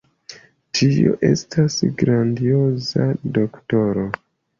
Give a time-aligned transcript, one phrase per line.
[0.77, 4.07] Tio estas grandioza, doktoro!